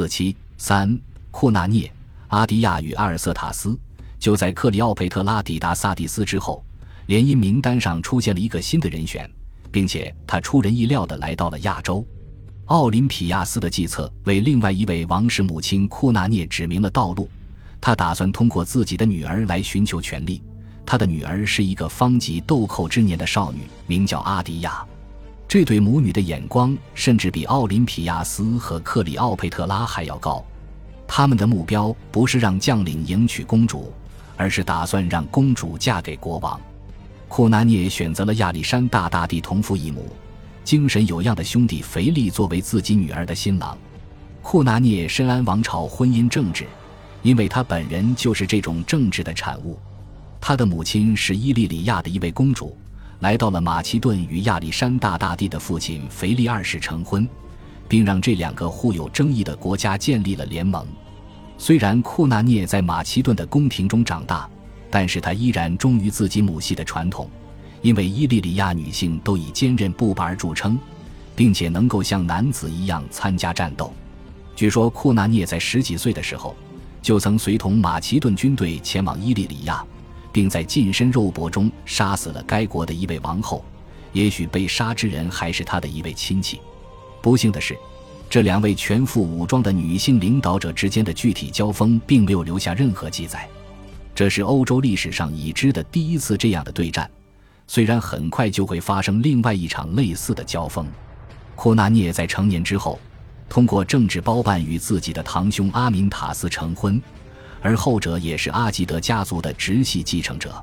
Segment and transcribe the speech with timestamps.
[0.00, 0.98] 四七三，
[1.30, 1.92] 库纳涅、
[2.28, 3.78] 阿迪亚与阿尔瑟塔斯
[4.18, 6.64] 就在克里奥佩特拉抵达萨蒂斯之后，
[7.04, 9.30] 联姻名单上出现了一个新的人选，
[9.70, 12.02] 并且他出人意料地来到了亚洲。
[12.64, 17.28] 奥林匹亚斯的计策为另外一位王室母亲库纳涅指明了道路，
[17.78, 20.42] 他打算通过自己的女儿来寻求权力。
[20.86, 24.82] 他的女儿是一个方及豆蔻之年的少女，名叫阿迪亚。
[25.50, 30.44] 这对母女的眼光甚至比奥林匹亚斯和克里奥佩特拉还要高。
[31.08, 33.92] 他们的目标不是让将领迎娶公主，
[34.36, 36.60] 而是打算让公主嫁给国王。
[37.26, 40.06] 库纳涅选择了亚历山大大帝同父异母、
[40.62, 43.76] 精神有样的兄弟腓力作为自己女儿的新郎。
[44.42, 46.64] 库纳涅深谙王朝婚姻政治，
[47.24, 49.76] 因为他本人就是这种政治的产物。
[50.40, 52.78] 他的母亲是伊利里亚的一位公主。
[53.20, 57.28] 来到了马其顿，与亚历山大大帝的父亲腓力二世成婚，
[57.86, 60.86] 并让这两个互有争议的国家建立了联盟。
[61.58, 64.48] 虽然库纳涅在马其顿的宫廷中长大，
[64.90, 67.28] 但是他依然忠于自己母系的传统，
[67.82, 70.78] 因为伊利里亚女性都以坚韧不拔而著称，
[71.36, 73.92] 并且能够像男子一样参加战斗。
[74.56, 76.56] 据说库纳涅在十几岁的时候，
[77.02, 79.84] 就曾随同马其顿军队前往伊利里亚。
[80.32, 83.64] 并在近身肉搏中杀死了该国的一位王后，
[84.12, 86.60] 也许被杀之人还是他的一位亲戚。
[87.22, 87.76] 不幸的是，
[88.28, 93.48] 这两位全副武装的女性领导者之间的具体交锋并没有留下任何记载。
[94.14, 97.10] 这是欧洲历史上已知的第一次这样的对战，
[97.66, 100.86] 虽然很快就会发生另外一场类似的交锋。
[101.56, 102.98] 库纳涅在成年之后，
[103.48, 107.00] 通过政治包办与自己的堂兄阿敏塔斯成婚。
[107.62, 110.54] 而后者也是阿吉德家族的直系继承者，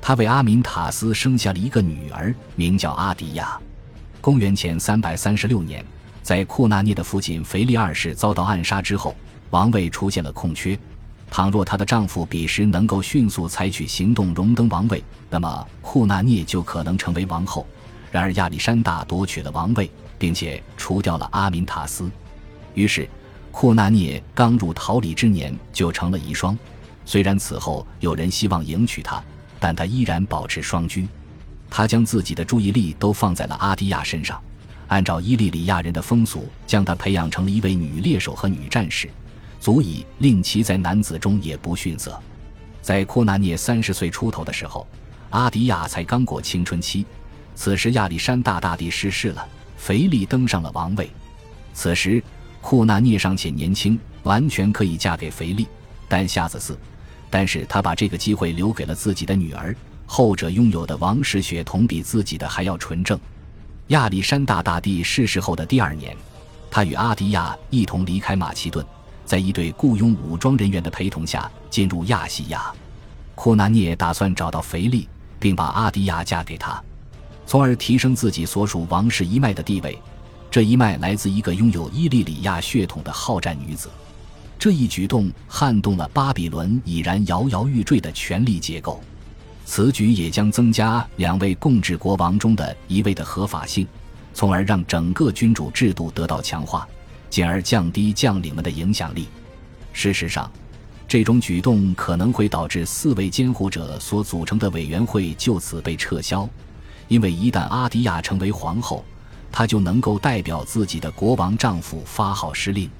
[0.00, 3.58] 他为阿敏塔斯生下了一个女儿，名叫阿迪亚。
[4.20, 5.84] 公元前三百三十六年，
[6.22, 9.16] 在库纳涅的父亲腓力二世遭到暗杀之后，
[9.50, 10.78] 王位出现了空缺。
[11.30, 17.66] 倘若她的丈夫彼时能够迅速采取行动荣登王位，那么库纳涅就可能成为王后。
[18.10, 22.10] 然而亚历山大夺取了王位，并且除掉了阿敏塔斯，
[22.74, 23.08] 于是。
[23.58, 26.54] 库纳涅刚入桃李之年就成了遗孀，
[27.06, 29.24] 虽然此后有人希望迎娶她，
[29.58, 31.08] 但她依然保持双居。
[31.70, 34.38] 他将自己的注意力都放在了阿迪亚身上，
[34.88, 39.08] 按照伊利里亚人的风俗，将她培养成了一位女猎手和女战士，
[39.58, 42.20] 足以令其在男子中也不逊色。
[42.82, 44.86] 在库纳涅三十岁出头的时候，
[45.30, 47.06] 阿迪亚才刚过青春期。
[47.54, 51.10] 此时亚历山大大帝逝世了，腓力登上了王位。
[51.72, 52.22] 此时。
[52.68, 55.68] 库纳涅尚且年轻，完全可以嫁给腓力，
[56.08, 56.76] 但夏子嗣。
[57.30, 59.72] 但是他把这个机会留给了自己的女儿，
[60.04, 63.16] 后者拥有的王室血统比自己的还要纯正。
[63.86, 66.16] 亚历山大大帝逝世后的第二年，
[66.68, 68.84] 他与阿迪亚一同离开马其顿，
[69.24, 72.72] 在一队雇佣武装人员的陪同下进入亚细亚。
[73.36, 76.82] 库纳涅打算找到腓力，并把阿迪亚嫁给他，
[77.46, 79.96] 从而提升自己所属王室一脉的地位。
[80.56, 83.90] 这一脉来自一个拥有伊利里亚血统的好战女子，
[84.58, 88.98] 这一举动撼动了巴比伦已然摇摇欲坠的权力结构。
[89.66, 93.86] 此举也将增加两位共治国王中的一位的合法性，
[94.32, 96.88] 从而让整个君主制度得到强化，
[97.28, 99.28] 进而降低将领们的影响力。
[99.92, 100.50] 事实上，
[101.06, 106.48] 这种举动可能会导致四位监护者所组成的委员会就此被撤销，
[107.08, 109.04] 因为一旦阿迪亚成为皇后。
[109.56, 112.90] 她就能够代表自己的国王丈夫发号施令。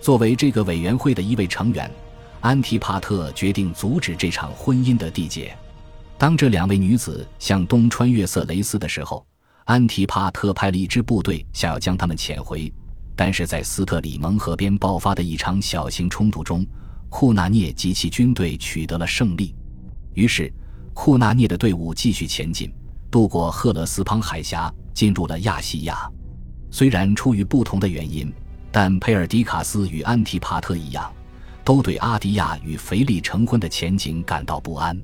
[0.00, 1.90] 作为这个委员会的一位成员，
[2.38, 5.52] 安提帕特决定阻止这场婚姻的缔结。
[6.16, 9.26] 当这两位女子向东穿越色雷斯的时候，
[9.64, 12.72] 安提帕特派了一支部队想要将他们遣回。
[13.16, 16.64] 但是在斯特里蒙河边爆发的一场小型冲突中，
[17.08, 19.52] 库纳涅及其军队取得了胜利。
[20.14, 20.48] 于是，
[20.94, 22.72] 库纳涅的队伍继续前进，
[23.10, 24.72] 渡过赫勒斯滂海峡。
[24.98, 26.10] 进入了亚细亚，
[26.72, 28.34] 虽然出于不同的原因，
[28.72, 31.08] 但佩尔迪卡斯与安提帕特一样，
[31.62, 35.00] 都对阿迪亚与腓力成婚的前景感到不安。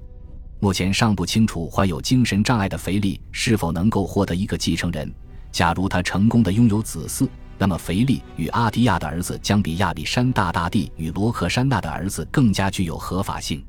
[0.59, 5.09] 目前尚不清楚患有精神障碍的腓力是否能够获得一个继承人。
[5.53, 13.65] 假如他成功的拥有子嗣，那么腓力与阿迪亚的儿子将比亚历山大大帝与罗克珊娜的儿子更加具有合法性。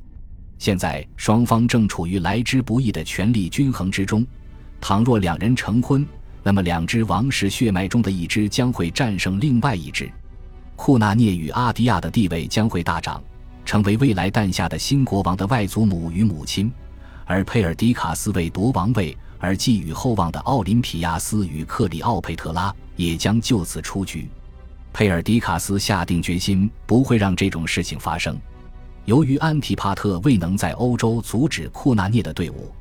[0.58, 4.26] 现在双方正处于来之不易的权力均衡之中。
[4.82, 6.06] 倘若两人成婚，
[6.48, 10.08] 那么两支王室血脉中的一支将会战胜另外一支，
[10.76, 13.20] 库纳涅与阿迪亚的地位将会大涨，
[13.66, 16.70] 成为未来诞下的新国王的外祖母与母亲；
[17.26, 24.30] 而佩尔迪卡斯为夺王位而寄予厚望的奥林匹亚斯与克里奥佩特拉也将就此出局。
[24.94, 28.40] 佩尔迪卡斯下定决心不会让这种事情发生。
[29.06, 32.72] 由于安提帕特未能在欧洲阻止库纳涅的队伍，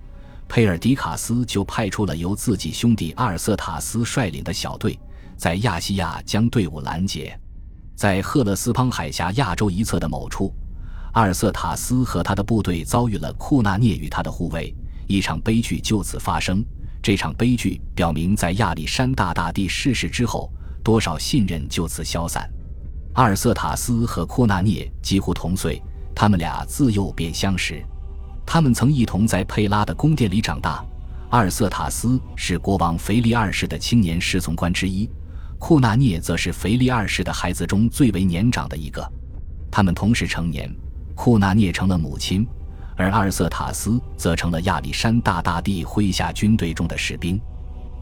[0.48, 4.98] 佩尔迪卡斯就派出了由自己兄弟阿尔瑟塔斯率领的小队，
[5.36, 7.38] 在亚细亚将队伍拦截。
[7.96, 10.52] 在赫勒斯滂海峡亚洲一侧的某处，
[11.12, 14.74] 阿尔瑟塔斯和他的部队遭遇了库纳涅与他的护卫，
[15.06, 16.64] 一场悲剧就此发生。
[17.02, 20.52] 这场悲剧表明，在亚历山大大帝逝世之后，
[20.82, 22.48] 多少信任就此消散。
[23.14, 25.82] 阿尔瑟塔斯和库纳涅几乎同岁。
[26.16, 27.84] 他们俩自幼便相识，
[28.46, 30.84] 他们曾一同在佩拉的宫殿里长大。
[31.30, 35.08] 阿尔瑟塔斯是国王腓力二世的青年侍从官之一，
[35.58, 39.04] 库纳涅则是腓力二世的孩子中最为年长的一个。
[39.70, 40.72] 他们同时成年，
[41.16, 42.46] 库纳涅成了母亲，
[42.96, 47.40] 而阿尔瑟塔斯则成了亚历山大大帝麾下军队中的士兵。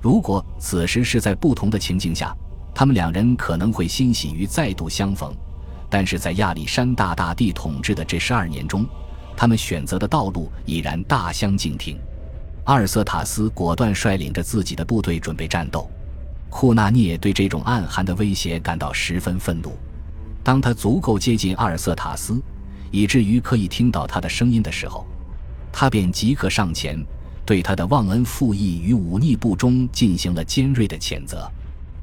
[0.02, 2.36] 如果此时是在不同的情境下，
[2.74, 5.34] 他们两人可能会欣喜于再度相逢。
[5.88, 8.86] 但是在亚历山大大帝统治的这十二年中，
[9.37, 11.99] 他们选择的道路已然大相径庭。
[12.64, 15.90] 阿尔瑟塔斯果断率领着自己的部队准备战斗，
[16.49, 19.76] 库纳涅对这种暗含的威胁感到十分愤怒。
[20.44, 22.40] 当他足够接近阿尔瑟塔斯，
[22.90, 25.06] 以至于可以听到他的声音的时候，
[25.73, 27.00] 他便即刻上前，
[27.44, 31.50] 对他的忘恩负义与忤逆不忠进行了尖锐的谴责。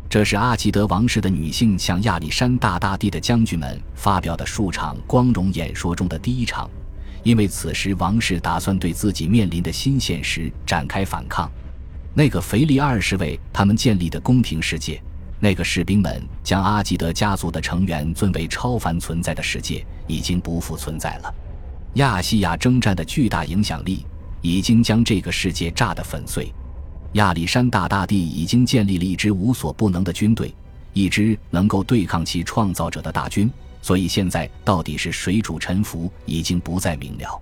[0.10, 6.68] 这是阿吉德王室的女性向亚历山大大帝的将军们发表的数场光荣演说中的第一场，
[7.24, 11.50] 因为此时王室打算对自己面临的新现实展开反抗。
[12.13, 15.01] 那个腓力二世为他们建立的宫廷世界，
[15.39, 21.33] 那个士兵们将阿吉德家族的成员尊为超凡存在的世界，已经不复存在了。
[21.95, 24.06] 亚细亚征战的巨大影响力
[24.42, 26.51] 已经将这个世界炸得粉碎。
[27.13, 30.54] 亚历山大大帝已经建立了一支无所不能的军队，
[30.94, 33.50] 一支能够对抗其创造者的大军。
[33.81, 37.42] 所以现在到底是谁主沉浮，已经不再明了。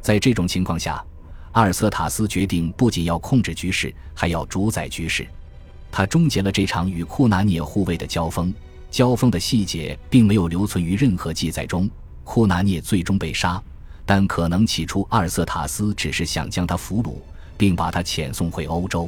[0.00, 1.04] 在这种情况下，
[1.52, 5.26] 阿尔瑟塔斯决定不仅要控制局势，还要主宰局势。
[5.90, 8.52] 他终结了这场与库纳涅护卫的交锋。
[8.90, 11.88] 交锋的细节并没有留存于任何记载中。
[12.24, 13.62] 库纳涅最终被杀，
[14.04, 17.14] 但可能起初阿尔瑟塔斯只是想将他俘虏。
[17.60, 19.06] 并把他遣送回欧洲，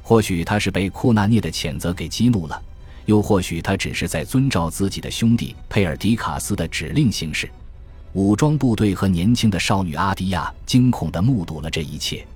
[0.00, 2.62] 或许他是被库纳涅的谴责给激怒了，
[3.06, 7.50] 又或许他只是在遵照自己的兄弟佩尔迪卡斯的指令行事。
[8.12, 12.26] 武装部队和年轻的少女阿迪亚惊恐地目睹了这一切，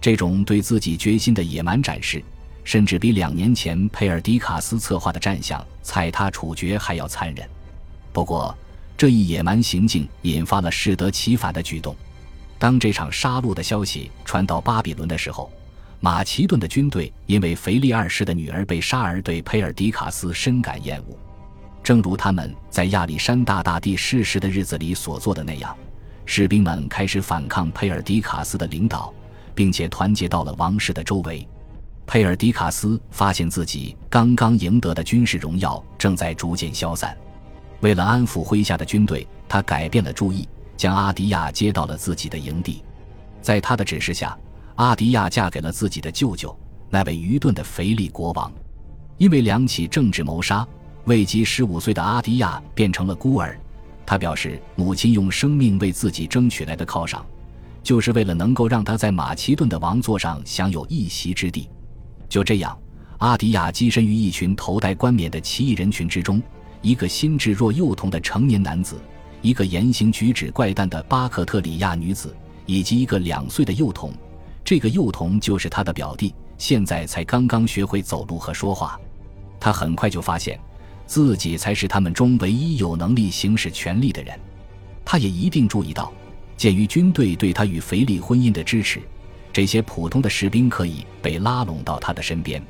[0.00, 2.22] 这种对自己决心的野蛮展示，
[2.62, 7.48] 甚至比两年前佩尔迪卡斯策划的战象踩踏处决还要残忍。
[8.12, 8.54] 不过，
[8.96, 11.96] 这一野蛮行径引发了适得其反的举动。
[12.58, 15.50] 当这场杀戮的消息传到巴比伦的时候，
[16.04, 21.16] 马其顿的军队因为腓力二世的女儿被杀而对佩尔迪卡斯深感厌恶，
[21.82, 25.74] 正如他们在亚历山大大帝逝世的日子里所做的那样，
[26.26, 29.14] 士兵们开始反抗佩尔迪卡斯的领导，
[29.54, 31.48] 并且团结到了王室的周围。
[32.04, 37.16] 佩尔迪卡斯发现自己刚刚赢得的军事荣耀正在逐渐消散，
[37.80, 40.46] 为了安抚麾下的军队，他改变了主意。
[40.76, 42.82] 将阿迪亚接到了自己的营地，
[43.40, 44.36] 在他的指示下，
[44.76, 46.56] 阿迪亚嫁给了自己的舅舅
[46.90, 48.52] 那位愚钝的腓力国王。
[49.16, 50.66] 因为两起政治谋杀，
[51.04, 53.58] 未及十五岁的阿迪亚变成了孤儿。
[54.04, 57.24] 他表示，母亲用生命为自己争取来的犒赏，
[57.82, 61.68] 就是为了能够让他在马其顿的王座上享有一席之地。
[62.28, 62.76] 就这样，
[63.18, 66.42] 阿迪亚跻身于一群头戴冠冕的奇异人群之中，
[66.82, 69.00] 一个心智若幼童的成年男子。
[69.40, 72.34] 一个言行举止怪诞的巴克特里亚女子，
[72.66, 74.12] 以及一个两岁的幼童，
[74.64, 78.98] 这个幼童就是他的表弟，现在才刚刚学会走路和说话。
[79.60, 80.58] 他很快就发现，
[81.06, 84.38] 自己才是他们中唯一有能力行使权力的人。
[85.04, 86.10] 他也一定注意到，
[86.56, 89.00] 鉴于军队对他与腓力婚姻的支持，
[89.52, 92.62] 这些普通的士兵可以被拉拢到他的身边。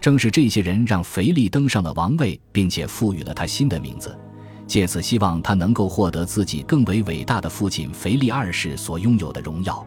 [0.00, 4.18] 正是这些人让腓力登上了王位，并且赋予了他新的名字。
[4.66, 9.86] 借此希望他能够获得自己更为伟大的父亲腓力二世所拥有的荣耀。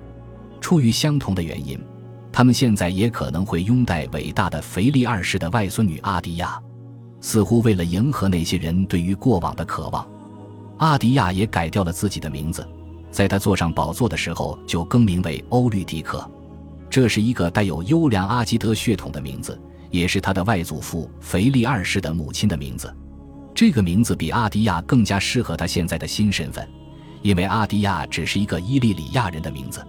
[0.59, 1.79] 出于相同的原因，
[2.31, 6.59] 他们现在也可能会拥戴伟大的腓力二世的外孙女阿迪亚。
[7.21, 10.07] 似乎为了迎合那些人对于过往的渴望，
[10.77, 12.65] 阿迪亚也改掉了自己的名字。
[13.11, 16.25] 在他坐上宝座的时候，就更名为欧律狄克。
[16.89, 19.59] 这是一个带有优良阿基德血统的名字，
[19.91, 22.93] 也是他的外祖父腓力二世的母亲的名字。
[23.53, 26.65] 这个名字比阿迪亚更加适合他现在的新身份，
[27.21, 29.85] 因为阿迪亚只是一个伊利里亚人的名字，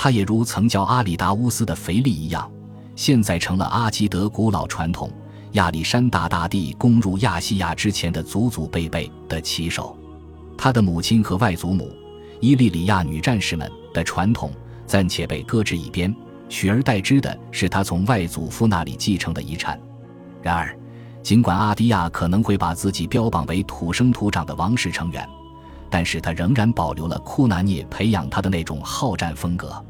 [0.00, 2.48] 他也如曾叫阿里达乌斯的腓力一样，
[2.94, 5.10] 现在成了阿基德古老传统
[5.54, 9.98] 亚历山大大帝攻入亚细亚之前的祖祖辈辈的旗手。
[10.56, 11.90] 他的母亲和外祖母
[12.40, 14.52] 伊利里亚女战士们的传统
[14.86, 16.14] 暂且被搁置一边，
[16.48, 19.76] 取而代之的是他从外祖父那里继承的遗产。
[20.40, 20.78] 然而，
[21.24, 25.28] 尽管阿迪亚可能会把自己标榜为土生土长的王室成员，
[25.90, 29.84] 但是他仍然保留了库纳涅培养他的那种好战风格。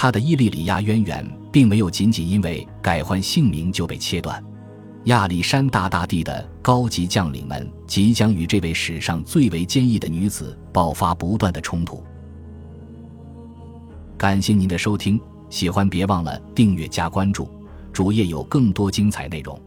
[0.00, 4.40] 他的伊利里亚渊源并没有仅仅因为改换姓名就被切断。
[5.06, 12.00] 亚历山大大帝的高级将领们即将与这位史上最为坚毅的女子爆发不断的冲突。
[14.16, 17.50] 感谢您的收听，喜欢别忘了订阅加关注，
[17.92, 19.60] 主页有更多精彩内容。